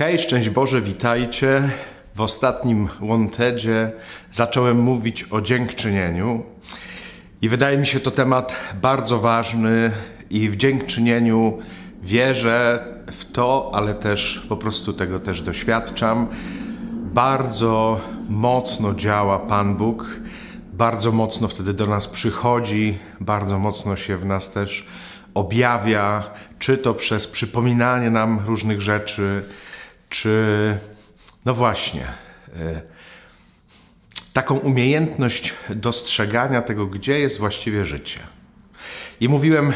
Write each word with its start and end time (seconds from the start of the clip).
Hej, 0.00 0.18
szczęść 0.18 0.50
Boże, 0.50 0.80
witajcie. 0.80 1.70
W 2.14 2.20
ostatnim 2.20 2.88
Wantedzie 3.00 3.92
zacząłem 4.32 4.80
mówić 4.80 5.26
o 5.30 5.40
dziękczynieniu 5.40 6.42
i 7.42 7.48
wydaje 7.48 7.78
mi 7.78 7.86
się 7.86 8.00
to 8.00 8.10
temat 8.10 8.56
bardzo 8.82 9.18
ważny 9.18 9.92
i 10.30 10.50
w 10.50 10.56
dziękczynieniu 10.56 11.58
wierzę 12.02 12.84
w 13.12 13.32
to, 13.32 13.70
ale 13.74 13.94
też 13.94 14.46
po 14.48 14.56
prostu 14.56 14.92
tego 14.92 15.20
też 15.20 15.42
doświadczam. 15.42 16.26
Bardzo 16.92 18.00
mocno 18.28 18.94
działa 18.94 19.38
Pan 19.38 19.76
Bóg, 19.76 20.06
bardzo 20.72 21.12
mocno 21.12 21.48
wtedy 21.48 21.74
do 21.74 21.86
nas 21.86 22.08
przychodzi, 22.08 22.98
bardzo 23.20 23.58
mocno 23.58 23.96
się 23.96 24.16
w 24.16 24.26
nas 24.26 24.52
też 24.52 24.86
objawia, 25.34 26.22
czy 26.58 26.78
to 26.78 26.94
przez 26.94 27.26
przypominanie 27.26 28.10
nam 28.10 28.40
różnych 28.46 28.80
rzeczy, 28.80 29.44
czy 30.10 30.78
no 31.44 31.54
właśnie, 31.54 32.04
e, 32.56 32.82
taką 34.32 34.58
umiejętność 34.58 35.54
dostrzegania 35.70 36.62
tego, 36.62 36.86
gdzie 36.86 37.20
jest 37.20 37.38
właściwie 37.38 37.84
życie. 37.84 38.20
I 39.20 39.28
mówiłem 39.28 39.70
e, 39.70 39.74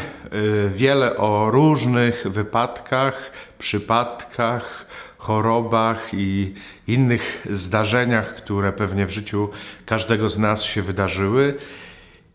wiele 0.69 1.17
o 1.17 1.51
różnych 1.51 2.27
wypadkach, 2.27 3.31
przypadkach, 3.59 4.85
chorobach 5.17 6.09
i 6.13 6.53
innych 6.87 7.47
zdarzeniach, 7.49 8.35
które 8.35 8.73
pewnie 8.73 9.05
w 9.05 9.11
życiu 9.11 9.49
każdego 9.85 10.29
z 10.29 10.37
nas 10.37 10.63
się 10.63 10.81
wydarzyły, 10.81 11.57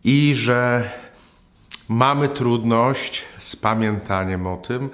i 0.03 0.35
że 0.35 0.89
mamy 1.89 2.29
trudność 2.29 3.23
z 3.37 3.55
pamiętaniem 3.55 4.47
o 4.47 4.57
tym, 4.57 4.89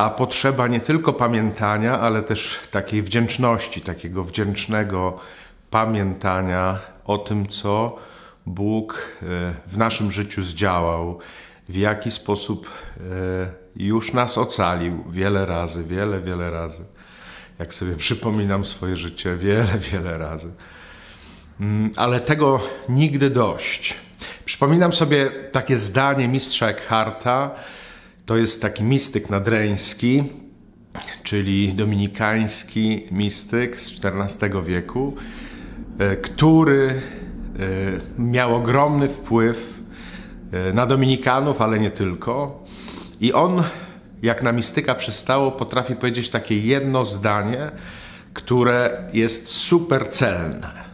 a 0.00 0.10
potrzeba 0.10 0.68
nie 0.68 0.80
tylko 0.80 1.12
pamiętania, 1.12 2.00
ale 2.00 2.22
też 2.22 2.60
takiej 2.70 3.02
wdzięczności, 3.02 3.80
takiego 3.80 4.24
wdzięcznego 4.24 5.18
pamiętania 5.70 6.78
o 7.04 7.18
tym, 7.18 7.46
co 7.46 7.96
Bóg 8.46 9.08
e, 9.22 9.26
w 9.66 9.76
naszym 9.76 10.12
życiu 10.12 10.42
zdziałał, 10.42 11.18
w 11.68 11.76
jaki 11.76 12.10
sposób 12.10 12.70
e, 12.96 13.00
już 13.76 14.12
nas 14.12 14.38
ocalił 14.38 15.04
wiele 15.10 15.46
razy, 15.46 15.84
wiele, 15.84 16.20
wiele 16.20 16.50
razy. 16.50 16.84
Jak 17.58 17.74
sobie 17.74 17.94
przypominam 17.94 18.64
swoje 18.64 18.96
życie, 18.96 19.36
wiele, 19.36 19.78
wiele 19.92 20.18
razy. 20.18 20.50
Mm, 21.60 21.90
ale 21.96 22.20
tego 22.20 22.60
nigdy 22.88 23.30
dość. 23.30 23.94
Przypominam 24.44 24.92
sobie 24.92 25.30
takie 25.52 25.78
zdanie 25.78 26.28
mistrza 26.28 26.68
Eckharta, 26.68 27.50
to 28.30 28.36
jest 28.36 28.62
taki 28.62 28.84
mistyk 28.84 29.30
nadreński, 29.30 30.24
czyli 31.22 31.74
dominikański 31.74 33.06
mistyk 33.10 33.80
z 33.80 33.92
XIV 34.04 34.64
wieku, 34.66 35.16
e, 35.98 36.16
który 36.16 36.88
e, 36.88 38.22
miał 38.22 38.54
ogromny 38.54 39.08
wpływ 39.08 39.82
e, 40.52 40.72
na 40.72 40.86
Dominikanów, 40.86 41.60
ale 41.60 41.78
nie 41.78 41.90
tylko. 41.90 42.64
I 43.20 43.32
on, 43.32 43.62
jak 44.22 44.42
na 44.42 44.52
mistyka 44.52 44.94
przystało, 44.94 45.52
potrafi 45.52 45.96
powiedzieć 45.96 46.30
takie 46.30 46.58
jedno 46.58 47.04
zdanie, 47.04 47.70
które 48.34 49.08
jest 49.12 49.48
super 49.48 50.08
celne. 50.08 50.90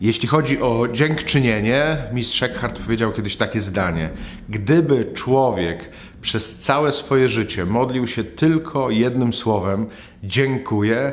Jeśli 0.00 0.28
chodzi 0.28 0.62
o 0.62 0.88
dziękczynienie, 0.92 1.96
mistrz 2.12 2.42
Eckhart 2.42 2.78
powiedział 2.78 3.12
kiedyś 3.12 3.36
takie 3.36 3.60
zdanie: 3.60 4.10
Gdyby 4.48 5.12
człowiek 5.14 5.90
przez 6.24 6.58
całe 6.58 6.92
swoje 6.92 7.28
życie 7.28 7.64
modlił 7.64 8.06
się 8.06 8.24
tylko 8.24 8.90
jednym 8.90 9.32
słowem 9.32 9.86
dziękuję, 10.22 11.12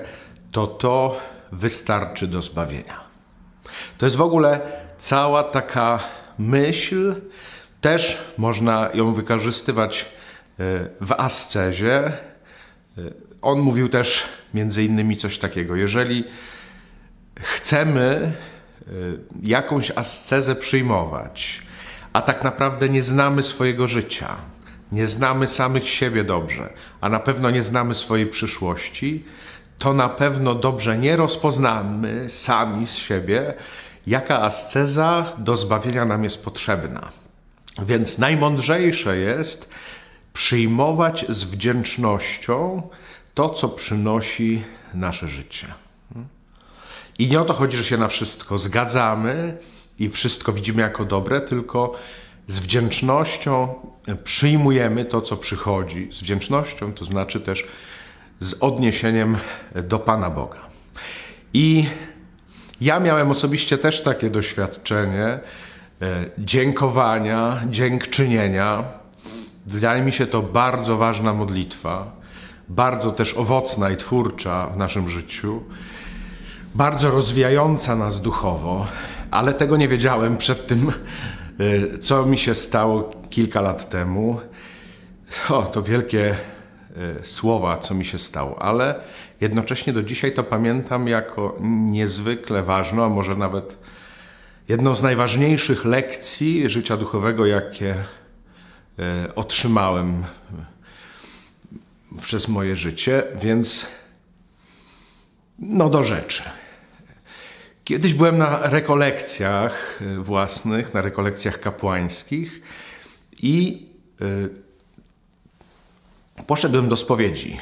to 0.51 0.67
to 0.67 1.19
wystarczy 1.51 2.27
do 2.27 2.41
zbawienia. 2.41 2.99
To 3.97 4.05
jest 4.05 4.15
w 4.15 4.21
ogóle 4.21 4.59
cała 4.97 5.43
taka 5.43 5.99
myśl, 6.39 7.15
też 7.81 8.17
można 8.37 8.89
ją 8.93 9.13
wykorzystywać 9.13 10.01
e, 10.01 10.05
w 11.01 11.11
ascezie. 11.11 11.97
E, 12.05 12.13
on 13.41 13.59
mówił 13.59 13.89
też 13.89 14.23
między 14.53 14.83
innymi 14.83 15.17
coś 15.17 15.37
takiego: 15.37 15.75
jeżeli 15.75 16.23
chcemy 17.39 18.33
Y, 18.87 19.19
jakąś 19.43 19.91
ascezę 19.91 20.55
przyjmować, 20.55 21.61
a 22.13 22.21
tak 22.21 22.43
naprawdę 22.43 22.89
nie 22.89 23.01
znamy 23.01 23.43
swojego 23.43 23.87
życia, 23.87 24.35
nie 24.91 25.07
znamy 25.07 25.47
samych 25.47 25.89
siebie 25.89 26.23
dobrze, 26.23 26.73
a 27.01 27.09
na 27.09 27.19
pewno 27.19 27.49
nie 27.49 27.63
znamy 27.63 27.95
swojej 27.95 28.27
przyszłości, 28.27 29.23
to 29.79 29.93
na 29.93 30.09
pewno 30.09 30.55
dobrze 30.55 30.97
nie 30.97 31.15
rozpoznamy 31.15 32.29
sami 32.29 32.87
z 32.87 32.95
siebie, 32.95 33.53
jaka 34.07 34.41
asceza 34.41 35.33
do 35.37 35.55
zbawienia 35.55 36.05
nam 36.05 36.23
jest 36.23 36.43
potrzebna. 36.43 37.11
Więc 37.79 38.17
najmądrzejsze 38.17 39.17
jest 39.17 39.69
przyjmować 40.33 41.25
z 41.29 41.43
wdzięcznością 41.43 42.81
to, 43.33 43.49
co 43.49 43.69
przynosi 43.69 44.63
nasze 44.93 45.27
życie. 45.27 45.67
I 47.19 47.27
nie 47.27 47.41
o 47.41 47.45
to 47.45 47.53
chodzi, 47.53 47.77
że 47.77 47.83
się 47.83 47.97
na 47.97 48.07
wszystko 48.07 48.57
zgadzamy 48.57 49.57
i 49.99 50.09
wszystko 50.09 50.53
widzimy 50.53 50.81
jako 50.81 51.05
dobre, 51.05 51.41
tylko 51.41 51.95
z 52.51 52.59
wdzięcznością 52.59 53.73
przyjmujemy 54.23 55.05
to, 55.05 55.21
co 55.21 55.37
przychodzi. 55.37 56.09
Z 56.11 56.21
wdzięcznością 56.21 56.93
to 56.93 57.05
znaczy 57.05 57.39
też 57.39 57.67
z 58.39 58.53
odniesieniem 58.53 59.37
do 59.83 59.99
Pana 59.99 60.29
Boga. 60.29 60.59
I 61.53 61.85
ja 62.81 62.99
miałem 62.99 63.31
osobiście 63.31 63.77
też 63.77 64.01
takie 64.01 64.29
doświadczenie 64.29 65.25
e, 65.25 65.39
dziękowania, 66.37 67.61
dziękczynienia. 67.69 68.83
Wydaje 69.65 70.01
mi 70.01 70.11
się 70.11 70.27
to 70.27 70.41
bardzo 70.41 70.97
ważna 70.97 71.33
modlitwa, 71.33 72.11
bardzo 72.69 73.11
też 73.11 73.33
owocna 73.33 73.89
i 73.89 73.97
twórcza 73.97 74.67
w 74.67 74.77
naszym 74.77 75.09
życiu 75.09 75.63
bardzo 76.75 77.11
rozwijająca 77.11 77.95
nas 77.95 78.21
duchowo, 78.21 78.87
ale 79.31 79.53
tego 79.53 79.77
nie 79.77 79.87
wiedziałem 79.87 80.37
przed 80.37 80.67
tym, 80.67 80.91
co 82.01 82.25
mi 82.25 82.37
się 82.37 82.55
stało 82.55 83.11
kilka 83.29 83.61
lat 83.61 83.89
temu. 83.89 84.39
O, 85.49 85.63
to 85.63 85.83
wielkie 85.83 86.37
y, 87.21 87.25
słowa, 87.25 87.77
co 87.77 87.93
mi 87.93 88.05
się 88.05 88.19
stało, 88.19 88.61
ale 88.61 88.99
jednocześnie 89.41 89.93
do 89.93 90.03
dzisiaj 90.03 90.33
to 90.33 90.43
pamiętam 90.43 91.07
jako 91.07 91.57
niezwykle 91.85 92.63
ważną, 92.63 93.05
a 93.05 93.09
może 93.09 93.35
nawet 93.35 93.77
jedną 94.67 94.95
z 94.95 95.03
najważniejszych 95.03 95.85
lekcji 95.85 96.69
życia 96.69 96.97
duchowego, 96.97 97.45
jakie 97.45 97.95
y, 97.95 99.35
otrzymałem 99.35 100.23
przez 102.21 102.47
moje 102.47 102.75
życie, 102.75 103.23
więc 103.41 103.87
no 105.59 105.89
do 105.89 106.03
rzeczy. 106.03 106.43
Kiedyś 107.91 108.13
byłem 108.13 108.37
na 108.37 108.69
rekolekcjach 108.69 110.01
e, 110.01 110.19
własnych, 110.19 110.93
na 110.93 111.01
rekolekcjach 111.01 111.59
kapłańskich 111.59 112.61
i 113.41 113.85
yy, 114.19 114.49
poszedłem 116.47 116.89
do 116.89 116.95
spowiedzi. 116.95 117.57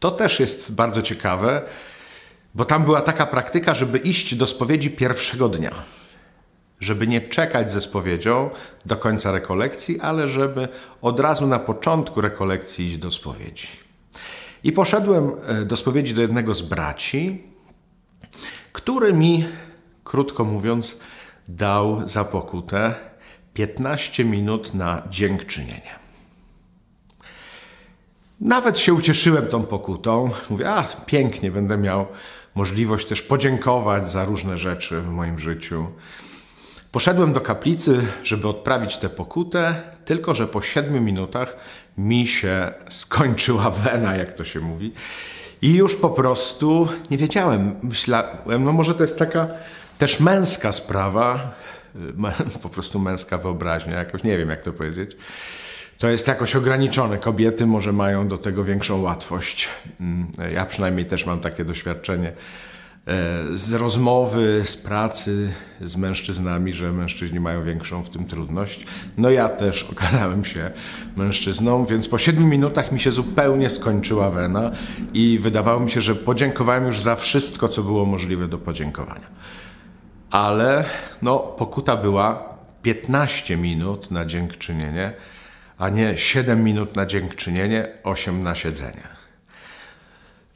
To 0.00 0.10
też 0.10 0.40
jest 0.40 0.72
bardzo 0.72 1.02
ciekawe, 1.02 1.62
bo 2.54 2.64
tam 2.64 2.84
była 2.84 3.00
taka 3.00 3.26
praktyka, 3.26 3.74
żeby 3.74 3.98
iść 3.98 4.34
do 4.34 4.46
spowiedzi 4.46 4.90
pierwszego 4.90 5.48
dnia. 5.48 5.72
Żeby 6.80 7.06
nie 7.06 7.20
czekać 7.20 7.72
ze 7.72 7.80
spowiedzią 7.80 8.50
do 8.86 8.96
końca 8.96 9.32
rekolekcji, 9.32 10.00
ale 10.00 10.28
żeby 10.28 10.68
od 11.02 11.20
razu 11.20 11.46
na 11.46 11.58
początku 11.58 12.20
rekolekcji 12.20 12.86
iść 12.86 12.96
do 12.96 13.10
spowiedzi. 13.10 13.68
I 14.64 14.72
poszedłem 14.72 15.32
e, 15.46 15.64
do 15.64 15.76
spowiedzi 15.76 16.14
do 16.14 16.22
jednego 16.22 16.54
z 16.54 16.62
braci, 16.62 17.53
który 18.74 19.12
mi, 19.12 19.44
krótko 20.04 20.44
mówiąc, 20.44 21.00
dał 21.48 22.08
za 22.08 22.24
pokutę 22.24 22.94
15 23.54 24.24
minut 24.24 24.74
na 24.74 25.02
dziękczynienie. 25.10 25.98
Nawet 28.40 28.78
się 28.78 28.94
ucieszyłem 28.94 29.46
tą 29.46 29.62
pokutą. 29.62 30.30
Mówię, 30.50 30.70
a 30.70 30.82
pięknie, 31.06 31.50
będę 31.50 31.78
miał 31.78 32.06
możliwość 32.54 33.06
też 33.06 33.22
podziękować 33.22 34.10
za 34.10 34.24
różne 34.24 34.58
rzeczy 34.58 35.00
w 35.00 35.08
moim 35.08 35.38
życiu. 35.38 35.86
Poszedłem 36.92 37.32
do 37.32 37.40
kaplicy, 37.40 38.06
żeby 38.24 38.48
odprawić 38.48 38.96
tę 38.96 39.08
pokutę, 39.08 39.82
tylko 40.04 40.34
że 40.34 40.46
po 40.46 40.62
siedmiu 40.62 41.00
minutach 41.00 41.56
mi 41.98 42.26
się 42.26 42.72
skończyła 42.88 43.70
wena, 43.84 44.16
jak 44.16 44.34
to 44.34 44.44
się 44.44 44.60
mówi. 44.60 44.92
I 45.64 45.74
już 45.74 45.96
po 45.96 46.10
prostu 46.10 46.88
nie 47.10 47.18
wiedziałem. 47.18 47.74
Myślałem, 47.82 48.64
no 48.64 48.72
może 48.72 48.94
to 48.94 49.02
jest 49.02 49.18
taka 49.18 49.48
też 49.98 50.20
męska 50.20 50.72
sprawa, 50.72 51.54
po 52.62 52.68
prostu 52.68 52.98
męska 52.98 53.38
wyobraźnia, 53.38 53.98
jakoś 53.98 54.22
nie 54.22 54.38
wiem 54.38 54.50
jak 54.50 54.62
to 54.62 54.72
powiedzieć. 54.72 55.16
to 55.98 56.08
jest 56.08 56.28
jakoś 56.28 56.56
ograniczone. 56.56 57.18
Kobiety 57.18 57.66
może 57.66 57.92
mają 57.92 58.28
do 58.28 58.38
tego 58.38 58.64
większą 58.64 59.02
łatwość. 59.02 59.68
Mm, 60.00 60.32
ja 60.52 60.66
przynajmniej 60.66 61.06
też 61.06 61.26
mam 61.26 61.40
takie 61.40 61.64
doświadczenie 61.64 62.28
e, 62.28 62.34
z 63.54 63.72
rozmowy, 63.72 64.62
z 64.64 64.76
pracy 64.76 65.52
z 65.80 65.96
mężczyznami, 65.96 66.72
że 66.72 66.92
mężczyźni 66.92 67.40
mają 67.40 67.64
większą 67.64 68.02
w 68.02 68.10
tym 68.10 68.24
trudność. 68.24 68.86
No 69.16 69.30
ja 69.30 69.48
też 69.48 69.82
okazałem 69.92 70.44
się 70.44 70.70
mężczyzną, 71.16 71.86
więc 71.86 72.08
po 72.08 72.18
siedmiu 72.18 72.46
minutach 72.46 72.92
mi 72.92 73.00
się 73.00 73.10
zupełnie 73.10 73.70
skończyła 73.70 74.30
wena 74.30 74.70
i 75.14 75.38
wydawało 75.38 75.80
mi 75.80 75.90
się, 75.90 76.00
że 76.00 76.14
podziękowałem 76.14 76.86
już 76.86 77.00
za 77.00 77.16
wszystko, 77.16 77.68
co 77.68 77.82
było 77.82 78.04
możliwe 78.06 78.48
do 78.48 78.58
podziękowania. 78.58 79.26
Ale 80.30 80.84
no, 81.22 81.38
pokuta 81.38 81.96
była 81.96 82.54
15 82.82 83.56
minut 83.56 84.10
na 84.10 84.24
dziękczynienie 84.24 85.12
a 85.78 85.88
nie 85.88 86.18
7 86.18 86.64
minut 86.64 86.96
na 86.96 87.06
dziękczynienie, 87.06 87.88
8 88.02 88.42
na 88.42 88.54
siedzenie. 88.54 89.08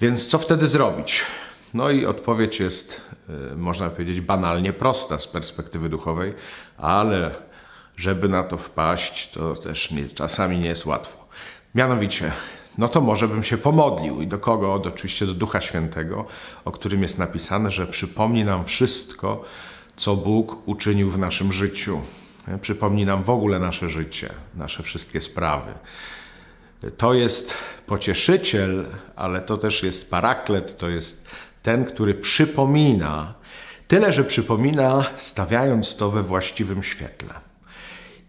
Więc 0.01 0.27
co 0.27 0.39
wtedy 0.39 0.67
zrobić? 0.67 1.23
No 1.75 1.91
i 1.91 2.07
odpowiedź 2.07 2.61
jest, 2.61 3.01
y, 3.53 3.57
można 3.57 3.91
powiedzieć, 3.91 4.21
banalnie 4.21 4.73
prosta 4.73 5.19
z 5.19 5.29
perspektywy 5.29 5.89
duchowej, 5.89 6.35
ale 6.77 7.35
żeby 7.97 8.29
na 8.29 8.43
to 8.43 8.57
wpaść, 8.57 9.31
to 9.31 9.55
też 9.55 9.91
nie, 9.91 10.09
czasami 10.09 10.59
nie 10.59 10.69
jest 10.69 10.87
łatwo. 10.87 11.29
Mianowicie, 11.75 12.33
no 12.79 12.89
to 12.89 13.01
może 13.01 13.29
bym 13.29 13.45
się 13.45 13.59
pomodlił. 13.59 14.23
I 14.23 14.27
do 14.27 14.39
kogo? 14.39 14.83
Oczywiście 14.87 15.27
do 15.27 15.35
Ducha 15.35 15.61
Świętego, 15.61 16.25
o 16.65 16.73
którym 16.73 17.03
jest 17.03 17.19
napisane, 17.19 17.71
że 17.71 17.87
przypomni 17.87 18.45
nam 18.45 18.65
wszystko, 18.65 19.45
co 19.97 20.17
Bóg 20.17 20.69
uczynił 20.69 21.11
w 21.11 21.19
naszym 21.19 21.53
życiu. 21.53 22.01
Przypomni 22.61 23.05
nam 23.05 23.23
w 23.23 23.31
ogóle 23.31 23.59
nasze 23.59 23.89
życie, 23.89 24.31
nasze 24.55 24.83
wszystkie 24.83 25.21
sprawy. 25.21 25.73
To 26.97 27.15
jest 27.15 27.55
pocieszyciel, 27.87 28.87
ale 29.17 29.41
to 29.41 29.57
też 29.57 29.83
jest 29.83 30.11
paraklet, 30.11 30.79
to 30.79 30.89
jest 30.89 31.25
ten, 31.69 31.85
który 31.85 32.15
przypomina, 32.15 33.35
tyle 33.89 34.13
że 34.13 34.25
przypomina, 34.25 35.07
stawiając 35.17 35.97
to 35.97 36.11
we 36.11 36.23
właściwym 36.23 36.83
świetle. 36.83 37.35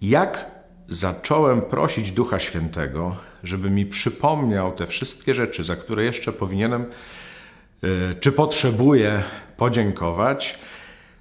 Jak 0.02 0.52
zacząłem 0.90 1.62
prosić 1.62 2.12
Ducha 2.12 2.40
Świętego, 2.40 3.16
żeby 3.44 3.70
mi 3.70 3.86
przypomniał 3.86 4.72
te 4.72 4.88
wszystkie 4.88 5.36
rzeczy, 5.36 5.64
za 5.64 5.76
które 5.76 6.04
jeszcze 6.04 6.34
powinienem 6.34 6.86
e, 7.84 8.16
czy 8.16 8.32
potrzebuję 8.32 9.24
podziękować, 9.58 10.60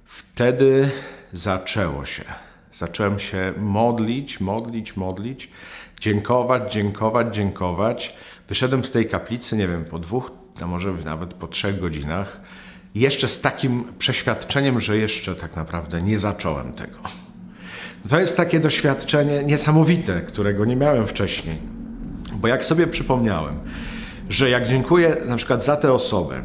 wtedy 0.05 0.89
zaczęło 1.33 2.05
się. 2.05 2.23
Zacząłem 2.73 3.19
się 3.19 3.53
modlić, 3.57 4.39
modlić, 4.39 4.97
modlić, 4.97 5.49
dziękować, 5.99 6.73
dziękować, 6.73 7.35
dziękować. 7.35 8.15
Wyszedłem 8.47 8.83
z 8.83 8.91
tej 8.91 9.09
kaplicy, 9.09 9.57
nie 9.57 9.67
wiem, 9.67 9.85
po 9.85 9.99
dwóch, 9.99 10.38
a 10.61 10.67
może 10.67 10.93
nawet 11.05 11.33
po 11.33 11.47
trzech 11.47 11.79
godzinach, 11.79 12.41
jeszcze 12.95 13.27
z 13.27 13.41
takim 13.41 13.83
przeświadczeniem, 13.99 14.81
że 14.81 14.97
jeszcze 14.97 15.35
tak 15.35 15.55
naprawdę 15.55 16.01
nie 16.01 16.19
zacząłem 16.19 16.73
tego. 16.73 16.97
To 18.09 18.19
jest 18.19 18.37
takie 18.37 18.59
doświadczenie 18.59 19.43
niesamowite, 19.43 20.21
którego 20.21 20.65
nie 20.65 20.75
miałem 20.75 21.07
wcześniej. 21.07 21.57
Bo 22.33 22.47
jak 22.47 22.65
sobie 22.65 22.87
przypomniałem, 22.87 23.59
że 24.29 24.49
jak 24.49 24.67
dziękuję 24.67 25.17
na 25.25 25.37
przykład 25.37 25.65
za 25.65 25.77
tę 25.77 25.93
osobę, 25.93 26.43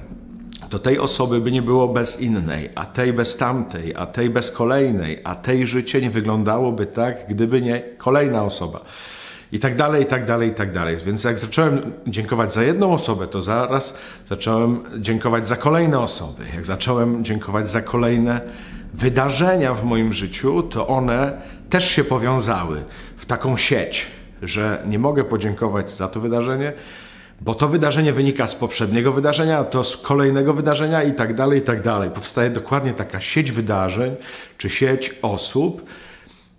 to 0.71 0.79
tej 0.79 0.99
osoby 0.99 1.41
by 1.41 1.53
nie 1.53 1.63
było 1.63 1.89
bez 1.89 2.21
innej, 2.21 2.71
a 2.75 2.87
tej 2.87 3.13
bez 3.13 3.37
tamtej, 3.37 3.95
a 3.97 4.07
tej 4.07 4.31
bez 4.31 4.51
kolejnej, 4.51 5.21
a 5.25 5.35
tej 5.35 5.67
życie 5.67 6.01
nie 6.01 6.11
wyglądałoby 6.11 6.87
tak, 6.87 7.17
gdyby 7.29 7.63
nie 7.63 7.83
kolejna 7.99 8.45
osoba. 8.45 8.85
I 9.55 9.59
tak 9.59 9.77
dalej, 9.77 10.03
i 10.03 10.07
tak 10.07 10.25
dalej, 10.25 10.49
i 10.49 10.55
tak 10.55 10.73
dalej. 10.73 10.97
Więc 11.07 11.25
jak 11.25 11.39
zacząłem 11.39 11.93
dziękować 12.07 12.53
za 12.53 12.63
jedną 12.63 12.93
osobę, 12.93 13.27
to 13.27 13.43
zaraz 13.43 13.95
zacząłem 14.29 14.81
dziękować 14.99 15.47
za 15.47 15.57
kolejne 15.57 16.01
osoby. 16.01 16.43
Jak 16.55 16.67
zacząłem 16.67 17.25
dziękować 17.25 17.69
za 17.69 17.83
kolejne 17.83 18.41
wydarzenia 18.95 19.75
w 19.75 19.85
moim 19.85 20.13
życiu, 20.13 20.63
to 20.63 20.87
one 20.87 21.41
też 21.71 21.91
się 21.91 22.05
powiązały 22.05 22.85
w 23.17 23.27
taką 23.27 23.57
sieć, 23.57 24.07
że 24.43 24.83
nie 24.87 24.99
mogę 24.99 25.25
podziękować 25.25 25.91
za 25.91 26.09
to 26.09 26.21
wydarzenie, 26.21 26.73
bo 27.41 27.55
to 27.55 27.69
wydarzenie 27.69 28.13
wynika 28.13 28.47
z 28.47 28.55
poprzedniego 28.55 29.13
wydarzenia, 29.13 29.65
to 29.65 29.85
z 29.85 29.97
kolejnego 29.97 30.55
wydarzenia 30.55 31.03
i 31.03 31.13
tak 31.15 31.35
dalej, 31.35 31.59
i 31.59 31.63
tak 31.63 31.83
dalej. 31.83 32.11
Powstaje 32.11 32.51
dokładnie 32.51 32.95
taka 32.95 33.21
sieć 33.21 33.53
wydarzeń, 33.53 34.17
czy 34.59 34.71
sieć 34.71 35.15
osób. 35.23 35.85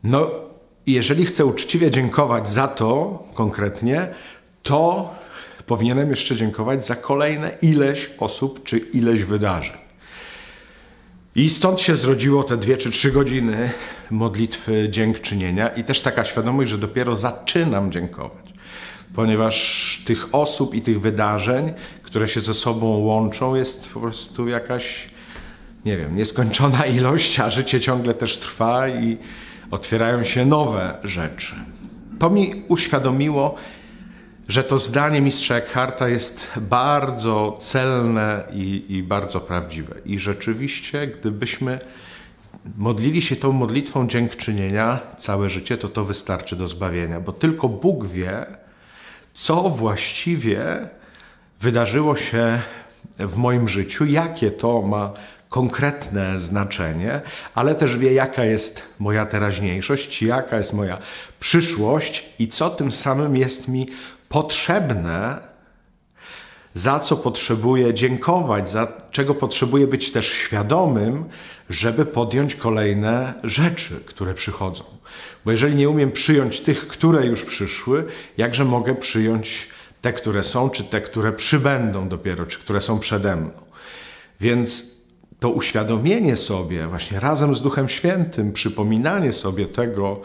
No, 0.03 0.44
jeżeli 0.93 1.25
chcę 1.25 1.45
uczciwie 1.45 1.91
dziękować 1.91 2.49
za 2.49 2.67
to 2.67 3.23
konkretnie, 3.33 4.07
to 4.63 5.13
powinienem 5.65 6.09
jeszcze 6.09 6.35
dziękować 6.35 6.85
za 6.85 6.95
kolejne 6.95 7.51
ileś 7.61 8.09
osób, 8.19 8.63
czy 8.63 8.77
ileś 8.77 9.23
wydarzeń. 9.23 9.77
I 11.35 11.49
stąd 11.49 11.81
się 11.81 11.95
zrodziło 11.95 12.43
te 12.43 12.57
dwie 12.57 12.77
czy 12.77 12.91
trzy 12.91 13.11
godziny 13.11 13.71
modlitwy 14.11 14.87
dziękczynienia 14.89 15.69
i 15.69 15.83
też 15.83 16.01
taka 16.01 16.25
świadomość, 16.25 16.71
że 16.71 16.77
dopiero 16.77 17.17
zaczynam 17.17 17.91
dziękować 17.91 18.45
ponieważ 19.15 20.01
tych 20.05 20.35
osób 20.35 20.75
i 20.75 20.81
tych 20.81 21.01
wydarzeń, 21.01 21.73
które 22.03 22.27
się 22.27 22.41
ze 22.41 22.53
sobą 22.53 22.88
łączą, 22.88 23.55
jest 23.55 23.89
po 23.89 23.99
prostu 23.99 24.47
jakaś, 24.47 25.09
nie 25.85 25.97
wiem, 25.97 26.15
nieskończona 26.15 26.85
ilość, 26.85 27.39
a 27.39 27.49
życie 27.49 27.79
ciągle 27.79 28.13
też 28.13 28.38
trwa 28.38 28.89
i 28.89 29.17
otwierają 29.75 30.24
się 30.24 30.45
nowe 30.45 30.98
rzeczy. 31.04 31.56
To 32.19 32.30
mi 32.30 32.63
uświadomiło, 32.68 33.56
że 34.48 34.63
to 34.63 34.80
zdanie 34.80 35.22
mistrza 35.22 35.56
Eckharta 35.56 36.07
jest 36.07 36.51
bardzo 36.62 37.57
celne 37.60 38.44
i, 38.54 38.86
i 38.89 39.04
bardzo 39.04 39.42
prawdziwe. 39.42 39.95
I 40.06 40.19
rzeczywiście, 40.19 41.07
gdybyśmy 41.07 41.80
modlili 42.77 43.22
się 43.22 43.36
tą 43.36 43.51
modlitwą 43.51 44.07
dziękczynienia 44.07 45.00
całe 45.18 45.50
życie, 45.50 45.77
to 45.77 45.89
to 45.89 46.06
wystarczy 46.06 46.56
do 46.56 46.68
zbawienia, 46.68 47.19
bo 47.19 47.31
tylko 47.31 47.69
Bóg 47.69 48.07
wie, 48.07 48.45
co 49.33 49.69
właściwie 49.69 50.89
wydarzyło 51.62 52.16
się 52.16 52.62
w 53.19 53.36
moim 53.38 53.68
życiu, 53.68 54.06
jakie 54.06 54.51
to 54.51 54.81
ma 54.81 55.13
konkretne 55.50 56.39
znaczenie, 56.39 57.21
ale 57.56 57.75
też 57.75 57.97
wie, 57.97 58.13
jaka 58.13 58.46
jest 58.46 58.81
moja 59.00 59.25
teraźniejszość, 59.25 60.22
jaka 60.22 60.58
jest 60.58 60.74
moja 60.74 60.98
przyszłość 61.39 62.25
i 62.39 62.48
co 62.48 62.69
tym 62.69 62.91
samym 62.91 63.36
jest 63.38 63.67
mi 63.67 63.88
potrzebne, 64.29 65.39
za 66.74 67.00
co 67.00 67.17
potrzebuję 67.17 67.93
dziękować, 67.93 68.69
za 68.69 68.88
czego 69.12 69.36
potrzebuję 69.36 69.88
być 69.88 70.12
też 70.12 70.34
świadomym, 70.34 71.25
żeby 71.69 72.05
podjąć 72.05 72.55
kolejne 72.55 73.34
rzeczy, 73.43 74.00
które 74.05 74.34
przychodzą. 74.34 74.84
Bo 75.46 75.51
jeżeli 75.51 75.75
nie 75.75 75.89
umiem 75.89 76.12
przyjąć 76.12 76.60
tych, 76.60 76.88
które 76.88 77.25
już 77.25 77.43
przyszły, 77.43 78.05
jakże 78.38 78.65
mogę 78.65 78.96
przyjąć 78.96 79.69
te, 80.01 80.13
które 80.13 80.43
są, 80.43 80.69
czy 80.69 80.84
te, 80.84 81.01
które 81.01 81.34
przybędą 81.34 82.10
dopiero, 82.10 82.46
czy 82.46 82.60
które 82.60 82.81
są 82.81 83.00
przede 83.00 83.36
mną. 83.36 83.51
Więc 84.41 84.94
to 85.39 85.50
uświadomienie 85.50 86.38
sobie, 86.38 86.88
właśnie 86.88 87.20
razem 87.20 87.56
z 87.56 87.62
Duchem 87.62 87.89
Świętym, 87.89 88.54
przypominanie 88.54 89.34
sobie 89.34 89.65
tego, 89.65 90.22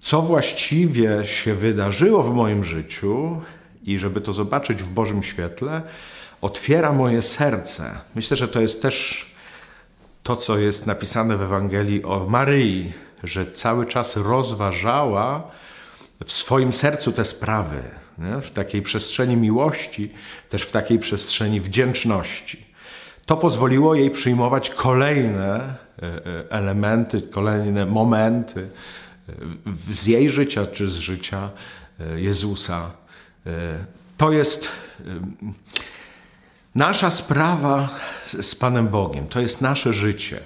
co 0.00 0.22
właściwie 0.22 1.26
się 1.26 1.54
wydarzyło 1.54 2.22
w 2.22 2.34
moim 2.34 2.64
życiu 2.64 3.40
i 3.84 3.98
żeby 3.98 4.20
to 4.20 4.32
zobaczyć 4.32 4.82
w 4.82 4.88
Bożym 4.88 5.22
świetle, 5.22 5.82
otwiera 6.40 6.92
moje 6.92 7.22
serce. 7.22 8.00
Myślę, 8.14 8.36
że 8.36 8.48
to 8.48 8.60
jest 8.60 8.82
też 8.82 9.26
to, 10.22 10.36
co 10.36 10.58
jest 10.58 10.86
napisane 10.86 11.36
w 11.36 11.42
Ewangelii 11.42 12.04
o 12.04 12.26
Maryi, 12.28 12.92
że 13.24 13.52
cały 13.52 13.86
czas 13.86 14.16
rozważała 14.16 15.50
w 16.24 16.32
swoim 16.32 16.72
sercu 16.72 17.12
te 17.12 17.24
sprawy, 17.24 17.82
nie? 18.18 18.40
w 18.40 18.50
takiej 18.50 18.82
przestrzeni 18.82 19.36
miłości, 19.36 20.10
też 20.48 20.62
w 20.62 20.70
takiej 20.70 20.98
przestrzeni 20.98 21.60
wdzięczności. 21.60 22.71
To 23.26 23.36
pozwoliło 23.36 23.94
jej 23.94 24.10
przyjmować 24.10 24.70
kolejne 24.70 25.54
e, 25.54 25.76
e, 26.02 26.50
elementy, 26.50 27.22
kolejne 27.22 27.86
momenty 27.86 28.68
e, 29.28 29.94
z 29.94 30.06
jej 30.06 30.30
życia 30.30 30.66
czy 30.66 30.90
z 30.90 30.94
życia 30.94 31.50
Jezusa. 32.16 32.90
To 34.18 34.32
jest 34.32 34.68
nasza 36.74 37.10
sprawa 37.10 37.88
z 38.26 38.54
Panem 38.54 38.88
Bogiem, 38.88 39.26
to 39.26 39.40
jest 39.40 39.60
nasze 39.60 39.92
życie. 39.92 40.40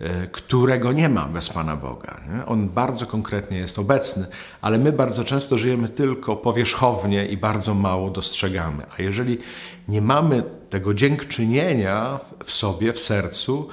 E, 0.00 0.26
którego 0.26 0.92
nie 0.92 1.08
ma 1.08 1.24
bez 1.24 1.48
Pana 1.48 1.76
Boga. 1.76 2.20
Nie? 2.28 2.46
On 2.46 2.68
bardzo 2.68 3.06
konkretnie 3.06 3.58
jest 3.58 3.78
obecny, 3.78 4.26
ale 4.60 4.78
my 4.78 4.92
bardzo 4.92 5.24
często 5.24 5.58
żyjemy 5.58 5.88
tylko 5.88 6.36
powierzchownie 6.36 7.26
i 7.26 7.36
bardzo 7.36 7.74
mało 7.74 8.10
dostrzegamy. 8.10 8.82
A 8.98 9.02
jeżeli 9.02 9.38
nie 9.88 10.02
mamy 10.02 10.42
tego 10.70 10.94
dziękczynienia 10.94 12.20
w 12.44 12.52
sobie, 12.52 12.92
w 12.92 13.00
sercu, 13.00 13.68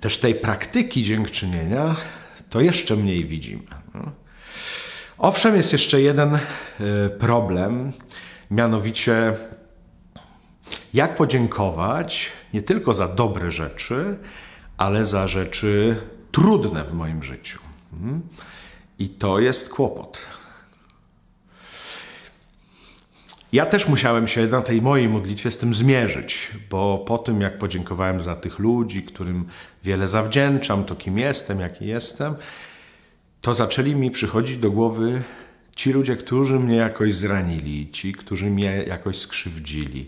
też 0.00 0.18
tej 0.18 0.34
praktyki 0.34 1.02
dziękczynienia, 1.02 1.96
to 2.50 2.60
jeszcze 2.60 2.96
mniej 2.96 3.24
widzimy. 3.24 3.62
Owszem, 5.18 5.56
jest 5.56 5.72
jeszcze 5.72 6.00
jeden 6.00 6.34
y, 6.34 6.40
problem, 7.18 7.92
mianowicie 8.50 9.34
jak 10.94 11.16
podziękować 11.16 12.30
nie 12.54 12.62
tylko 12.62 12.94
za 12.94 13.08
dobre 13.08 13.50
rzeczy, 13.50 14.16
ale 14.78 15.06
za 15.06 15.28
rzeczy 15.28 15.96
trudne 16.32 16.84
w 16.84 16.94
moim 16.94 17.22
życiu. 17.22 17.58
Mhm. 17.92 18.20
I 18.98 19.08
to 19.08 19.40
jest 19.40 19.68
kłopot. 19.68 20.20
Ja 23.52 23.66
też 23.66 23.88
musiałem 23.88 24.28
się 24.28 24.46
na 24.46 24.62
tej 24.62 24.82
mojej 24.82 25.08
modlitwie 25.08 25.50
z 25.50 25.58
tym 25.58 25.74
zmierzyć, 25.74 26.50
bo 26.70 26.98
po 27.06 27.18
tym, 27.18 27.40
jak 27.40 27.58
podziękowałem 27.58 28.22
za 28.22 28.36
tych 28.36 28.58
ludzi, 28.58 29.02
którym 29.02 29.44
wiele 29.84 30.08
zawdzięczam, 30.08 30.84
to 30.84 30.96
kim 30.96 31.18
jestem, 31.18 31.60
jaki 31.60 31.86
jestem, 31.86 32.34
to 33.40 33.54
zaczęli 33.54 33.94
mi 33.94 34.10
przychodzić 34.10 34.56
do 34.56 34.70
głowy 34.70 35.22
ci 35.76 35.92
ludzie, 35.92 36.16
którzy 36.16 36.58
mnie 36.58 36.76
jakoś 36.76 37.14
zranili, 37.14 37.90
ci, 37.90 38.12
którzy 38.12 38.50
mnie 38.50 38.84
jakoś 38.86 39.18
skrzywdzili. 39.18 40.06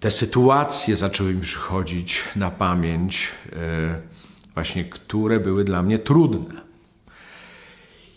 Te 0.00 0.10
sytuacje 0.10 0.96
zaczęły 0.96 1.34
mi 1.34 1.40
przychodzić 1.40 2.24
na 2.36 2.50
pamięć, 2.50 3.28
e, 3.52 3.56
właśnie 4.54 4.84
które 4.84 5.40
były 5.40 5.64
dla 5.64 5.82
mnie 5.82 5.98
trudne. 5.98 6.60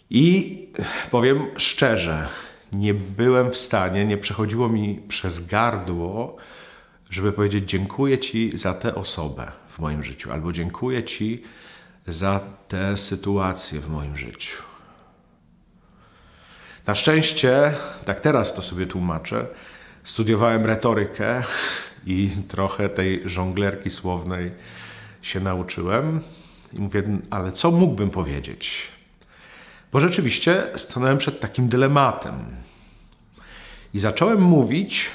I 0.09 0.65
powiem 1.11 1.45
szczerze, 1.57 2.27
nie 2.71 2.93
byłem 2.93 3.51
w 3.51 3.57
stanie, 3.57 4.05
nie 4.05 4.17
przechodziło 4.17 4.69
mi 4.69 5.01
przez 5.07 5.45
gardło, 5.45 6.37
żeby 7.09 7.31
powiedzieć: 7.31 7.69
Dziękuję 7.69 8.17
Ci 8.17 8.57
za 8.57 8.73
tę 8.73 8.95
osobę 8.95 9.51
w 9.69 9.79
moim 9.79 10.03
życiu, 10.03 10.31
albo 10.31 10.51
dziękuję 10.51 11.03
Ci 11.03 11.43
za 12.07 12.39
tę 12.67 12.97
sytuację 12.97 13.79
w 13.79 13.89
moim 13.89 14.17
życiu. 14.17 14.57
Na 16.87 16.95
szczęście, 16.95 17.73
tak 18.05 18.19
teraz 18.19 18.53
to 18.53 18.61
sobie 18.61 18.87
tłumaczę, 18.87 19.47
studiowałem 20.03 20.65
retorykę 20.65 21.43
i 22.05 22.29
trochę 22.47 22.89
tej 22.89 23.29
żonglerki 23.29 23.89
słownej 23.89 24.51
się 25.21 25.39
nauczyłem. 25.39 26.21
I 26.73 26.79
mówię, 26.79 27.03
ale 27.29 27.51
co 27.51 27.71
mógłbym 27.71 28.09
powiedzieć? 28.09 28.87
Bo 29.91 29.99
rzeczywiście 29.99 30.63
stanąłem 30.75 31.17
przed 31.17 31.39
takim 31.39 31.69
dylematem. 31.69 32.33
I 33.93 33.99
zacząłem 33.99 34.41
mówić 34.41 35.09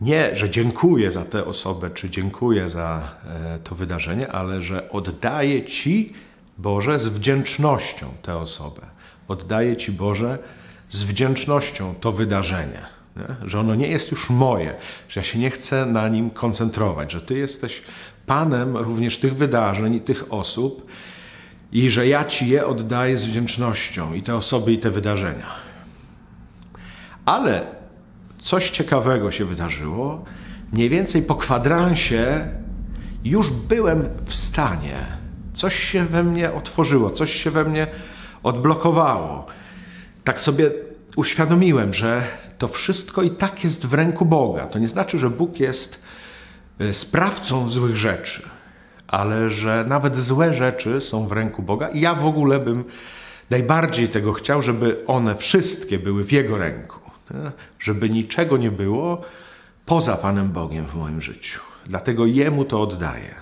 nie, 0.00 0.36
że 0.36 0.50
dziękuję 0.50 1.12
za 1.12 1.24
tę 1.24 1.44
osobę, 1.44 1.90
czy 1.90 2.10
dziękuję 2.10 2.70
za 2.70 3.14
e, 3.26 3.58
to 3.58 3.74
wydarzenie, 3.74 4.32
ale 4.32 4.62
że 4.62 4.90
oddaję 4.90 5.64
Ci, 5.64 6.12
Boże, 6.58 6.98
z 6.98 7.06
wdzięcznością 7.06 8.12
tę 8.22 8.36
osobę. 8.36 8.82
Oddaję 9.28 9.76
Ci, 9.76 9.92
Boże, 9.92 10.38
z 10.90 11.02
wdzięcznością 11.02 11.94
to 12.00 12.12
wydarzenie. 12.12 12.97
Nie? 13.18 13.48
Że 13.48 13.60
ono 13.60 13.74
nie 13.74 13.88
jest 13.88 14.10
już 14.10 14.30
moje, 14.30 14.74
że 15.08 15.20
ja 15.20 15.24
się 15.24 15.38
nie 15.38 15.50
chcę 15.50 15.86
na 15.86 16.08
nim 16.08 16.30
koncentrować, 16.30 17.12
że 17.12 17.20
Ty 17.20 17.38
jesteś 17.38 17.82
Panem 18.26 18.76
również 18.76 19.18
tych 19.18 19.34
wydarzeń 19.36 19.94
i 19.94 20.00
tych 20.00 20.32
osób 20.32 20.86
i 21.72 21.90
że 21.90 22.06
ja 22.06 22.24
Ci 22.24 22.48
je 22.48 22.66
oddaję 22.66 23.18
z 23.18 23.24
wdzięcznością 23.24 24.14
i 24.14 24.22
te 24.22 24.36
osoby, 24.36 24.72
i 24.72 24.78
te 24.78 24.90
wydarzenia. 24.90 25.50
Ale 27.24 27.66
coś 28.38 28.70
ciekawego 28.70 29.30
się 29.30 29.44
wydarzyło. 29.44 30.24
Mniej 30.72 30.88
więcej 30.88 31.22
po 31.22 31.34
kwadransie 31.34 32.48
już 33.24 33.50
byłem 33.50 34.08
w 34.26 34.34
stanie. 34.34 34.96
Coś 35.54 35.80
się 35.80 36.04
we 36.04 36.24
mnie 36.24 36.52
otworzyło, 36.52 37.10
coś 37.10 37.32
się 37.32 37.50
we 37.50 37.64
mnie 37.64 37.86
odblokowało. 38.42 39.46
Tak 40.24 40.40
sobie 40.40 40.70
uświadomiłem, 41.18 41.94
że 41.94 42.22
to 42.58 42.68
wszystko 42.68 43.22
i 43.22 43.30
tak 43.30 43.64
jest 43.64 43.86
w 43.86 43.94
ręku 43.94 44.24
Boga. 44.24 44.66
To 44.66 44.78
nie 44.78 44.88
znaczy, 44.88 45.18
że 45.18 45.30
Bóg 45.30 45.60
jest 45.60 46.02
e, 46.78 46.94
sprawcą 46.94 47.68
złych 47.68 47.96
rzeczy 47.96 48.42
ale 49.08 49.50
że 49.50 49.84
nawet 49.88 50.16
złe 50.16 50.54
rzeczy 50.54 51.00
są 51.00 51.26
w 51.26 51.32
ręku 51.32 51.62
Boga 51.62 51.88
i 51.88 52.00
ja 52.00 52.14
w 52.14 52.26
ogóle 52.26 52.58
bym 52.58 52.84
najbardziej 53.50 54.08
tego 54.08 54.32
chciał, 54.32 54.62
żeby 54.62 55.04
one 55.06 55.34
wszystkie 55.34 55.98
były 55.98 56.24
w 56.24 56.32
Jego 56.32 56.58
ręku. 56.58 57.00
Żeby 57.80 58.10
niczego 58.10 58.56
nie 58.56 58.70
było 58.70 59.22
poza 59.86 60.16
Panem 60.16 60.52
Bogiem 60.52 60.86
w 60.86 60.94
moim 60.94 61.20
życiu. 61.20 61.60
Dlatego 61.86 62.26
Jemu 62.26 62.64
to 62.64 62.82
oddaję. 62.82 63.34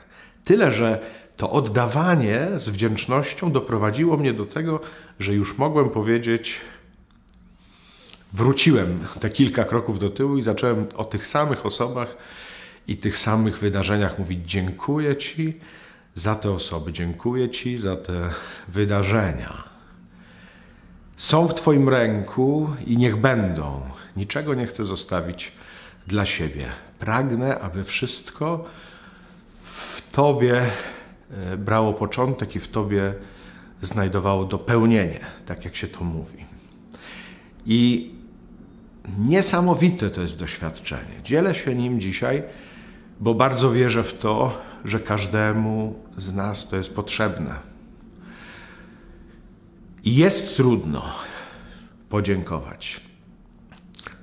Tyle, 0.45 0.73
że 0.73 0.99
to 1.37 1.51
oddawanie 1.51 2.49
z 2.57 2.69
wdzięcznością 2.69 3.53
doprowadziło 3.53 4.17
mnie 4.17 4.33
do 4.33 4.47
tego, 4.47 4.81
że 5.21 5.35
już 5.35 5.59
mogłem 5.59 5.91
powiedzieć, 5.91 6.61
wróciłem 8.33 8.99
te 9.21 9.31
kilka 9.31 9.65
kroków 9.65 9.99
do 9.99 10.11
tyłu 10.11 10.39
i 10.39 10.43
zacząłem 10.43 10.87
o 10.97 11.05
tych 11.05 11.27
samych 11.27 11.67
osobach 11.67 12.17
i 12.89 12.97
tych 12.97 13.17
samych 13.17 13.59
wydarzeniach 13.59 14.19
mówić: 14.19 14.51
Dziękuję 14.51 15.17
Ci 15.17 15.61
za 16.15 16.35
te 16.35 16.51
osoby, 16.51 16.93
dziękuję 16.93 17.51
Ci 17.51 17.79
za 17.79 17.97
te 17.97 18.31
wydarzenia. 18.69 19.65
Są 21.17 21.49
w 21.49 21.55
Twoim 21.55 21.89
ręku 21.89 22.71
i 22.87 22.97
niech 22.97 23.17
będą. 23.17 23.81
Niczego 24.17 24.55
nie 24.55 24.67
chcę 24.67 24.85
zostawić 24.85 25.53
dla 26.07 26.27
siebie. 26.27 26.67
Pragnę, 26.99 27.59
aby 27.59 27.85
wszystko 27.85 28.65
w 29.65 30.13
Tobie 30.13 30.63
e, 31.31 31.57
brało 31.57 31.93
początek 31.93 32.57
i 32.57 32.61
w 32.61 32.69
Tobie 32.69 33.15
znajdowało 33.83 34.45
dopełnienie, 34.45 35.21
tak 35.47 35.65
jak 35.65 35.77
się 35.77 35.87
to 35.87 36.05
mówi. 36.05 36.45
I 37.67 38.11
niesamowite 39.19 40.11
to 40.11 40.23
jest 40.23 40.39
doświadczenie. 40.39 41.23
Dzielę 41.25 41.55
się 41.55 41.75
nim 41.75 42.01
dzisiaj 42.01 42.43
bo 43.21 43.35
bardzo 43.35 43.73
wierzę 43.73 44.03
w 44.03 44.19
to, 44.19 44.59
że 44.85 45.01
każdemu 45.01 45.95
z 46.17 46.35
nas 46.35 46.69
to 46.69 46.77
jest 46.77 46.95
potrzebne. 46.95 47.55
I 50.05 50.17
jest 50.17 50.57
trudno 50.57 51.03
podziękować. 52.09 53.01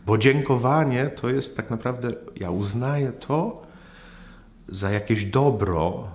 Bo 0.06 0.18
dziękowanie 0.18 1.08
to 1.08 1.30
jest 1.30 1.58
tak 1.58 1.70
naprawdę, 1.70 2.14
ja 2.36 2.52
uznaję 2.52 3.12
to 3.12 3.64
za 4.68 4.92
jakieś 4.92 5.26
dobro, 5.26 6.08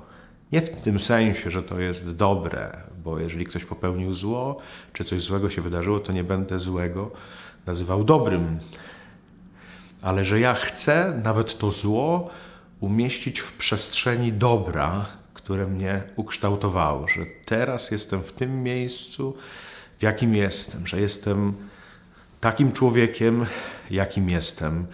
nie 0.53 0.61
w 0.61 0.71
tym 0.71 1.01
sensie, 1.01 1.51
że 1.51 1.63
to 1.63 1.81
jest 1.81 2.11
dobre, 2.11 2.77
bo 3.05 3.19
jeżeli 3.19 3.45
ktoś 3.45 3.65
popełnił 3.65 4.15
zło, 4.15 4.59
czy 4.93 5.05
coś 5.05 5.23
złego 5.23 5.51
się 5.51 5.63
wydarzyło, 5.63 6.01
to 6.01 6.13
nie 6.13 6.25
będę 6.25 6.59
złego 6.59 7.11
nazywał 7.69 8.05
dobrym. 8.05 8.59
Ale 10.03 10.25
że 10.25 10.41
ja 10.41 10.55
chcę 10.55 11.21
nawet 11.25 11.59
to 11.59 11.73
zło 11.73 12.31
umieścić 12.81 13.41
w 13.41 13.53
przestrzeni 13.53 14.33
dobra, 14.33 15.07
które 15.35 15.67
mnie 15.67 16.03
ukształtowało, 16.17 17.09
że 17.09 17.21
teraz 17.45 17.91
jestem 17.91 18.23
w 18.23 18.33
tym 18.33 18.63
miejscu, 18.63 19.37
w 19.99 20.03
jakim 20.03 20.35
jestem, 20.35 20.87
że 20.87 21.01
jestem 21.01 21.53
takim 22.41 22.73
człowiekiem, 22.73 23.47
jakim 23.91 24.31
jestem, 24.31 24.87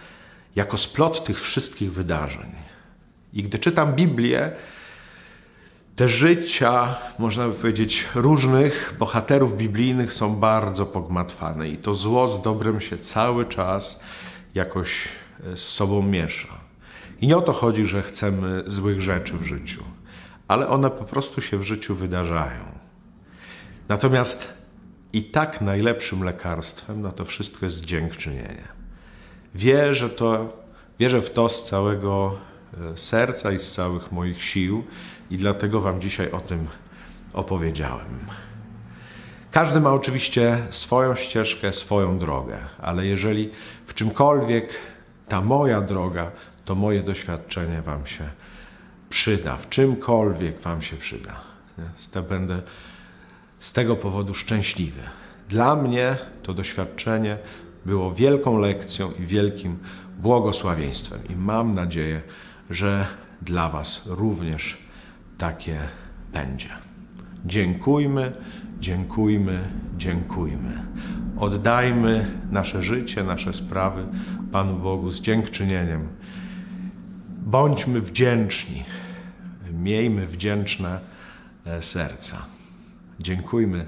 jako 0.55 0.77
splot 0.77 1.25
tych 1.25 1.41
wszystkich 1.41 1.93
wydarzeń. 1.93 2.51
I 3.33 3.43
gdy 3.43 3.59
czytam 3.59 3.93
Biblię, 3.93 4.51
te 5.95 6.09
życia, 6.09 6.95
można 7.19 7.47
by 7.47 7.53
powiedzieć, 7.53 8.07
różnych 8.15 8.95
bohaterów 8.99 9.57
biblijnych 9.57 10.13
są 10.13 10.35
bardzo 10.35 10.85
pogmatwane 10.85 11.69
i 11.69 11.77
to 11.77 11.95
zło 11.95 12.29
z 12.29 12.41
dobrem 12.41 12.81
się 12.81 12.97
cały 12.97 13.45
czas 13.45 13.99
jakoś 14.55 15.07
z 15.55 15.59
sobą 15.59 16.01
miesza. 16.01 16.47
I 17.21 17.27
nie 17.27 17.37
o 17.37 17.41
to 17.41 17.53
chodzi, 17.53 17.85
że 17.85 18.03
chcemy 18.03 18.63
złych 18.67 19.01
rzeczy 19.01 19.33
w 19.37 19.43
życiu, 19.43 19.83
ale 20.47 20.67
one 20.67 20.89
po 20.89 21.03
prostu 21.03 21.41
się 21.41 21.57
w 21.57 21.63
życiu 21.63 21.95
wydarzają. 21.95 22.63
Natomiast 23.89 24.53
i 25.13 25.23
tak 25.23 25.61
najlepszym 25.61 26.23
lekarstwem 26.23 27.01
na 27.01 27.11
to 27.11 27.25
wszystko 27.25 27.65
jest 27.65 27.85
dziękczynienie. 27.85 28.67
Wierzę, 29.55 30.09
to, 30.09 30.53
wierzę 30.99 31.21
w 31.21 31.33
to 31.33 31.49
z 31.49 31.63
całego 31.63 32.35
e, 32.35 32.54
serca 32.95 33.51
i 33.51 33.59
z 33.59 33.71
całych 33.71 34.11
moich 34.11 34.43
sił 34.43 34.83
i 35.31 35.37
dlatego 35.37 35.81
Wam 35.81 36.01
dzisiaj 36.01 36.31
o 36.31 36.39
tym 36.39 36.67
opowiedziałem. 37.33 38.19
Każdy 39.51 39.79
ma 39.79 39.93
oczywiście 39.93 40.57
swoją 40.69 41.15
ścieżkę, 41.15 41.73
swoją 41.73 42.19
drogę, 42.19 42.57
ale 42.81 43.05
jeżeli 43.05 43.51
w 43.85 43.93
czymkolwiek 43.93 44.69
ta 45.27 45.41
moja 45.41 45.81
droga 45.81 46.31
to 46.65 46.75
moje 46.75 47.03
doświadczenie 47.03 47.81
Wam 47.81 48.07
się 48.07 48.29
przyda, 49.09 49.57
w 49.57 49.69
czymkolwiek 49.69 50.59
Wam 50.61 50.81
się 50.81 50.97
przyda. 50.97 51.41
Będę 52.29 52.61
z 53.59 53.73
tego 53.73 53.95
powodu 53.95 54.33
szczęśliwy. 54.33 55.01
Dla 55.49 55.75
mnie 55.75 56.17
to 56.43 56.53
doświadczenie 56.53 57.37
było 57.85 58.13
wielką 58.13 58.57
lekcją 58.57 59.11
i 59.11 59.25
wielkim 59.25 59.79
błogosławieństwem. 60.19 61.19
I 61.29 61.35
mam 61.35 61.73
nadzieję, 61.73 62.21
że 62.21 62.44
dla 63.41 63.69
Was 63.69 64.01
również 64.05 64.77
takie 65.37 65.79
będzie. 66.33 66.69
Dziękujmy 67.45 68.33
Dziękujmy, 68.79 69.59
dziękujmy. 69.97 70.83
Oddajmy 71.37 72.31
nasze 72.51 72.83
życie, 72.83 73.23
nasze 73.23 73.53
sprawy 73.53 74.07
Panu 74.51 74.79
Bogu 74.79 75.11
z 75.11 75.21
dziękczynieniem. 75.21 76.07
Bądźmy 77.29 78.01
wdzięczni, 78.01 78.83
miejmy 79.71 80.27
wdzięczne 80.27 80.99
e, 81.65 81.81
serca. 81.81 82.37
Dziękujmy 83.19 83.85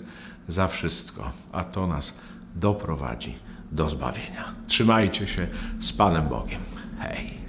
za 0.47 0.67
wszystko, 0.67 1.31
a 1.51 1.63
to 1.63 1.87
nas 1.87 2.17
doprowadzi 2.55 3.35
do 3.71 3.89
zbawienia. 3.89 4.53
Trzymajcie 4.67 5.27
się 5.27 5.47
z 5.79 5.93
Panem 5.93 6.27
Bogiem. 6.27 6.61
Hej. 6.99 7.46